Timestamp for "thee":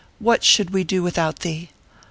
1.41-1.69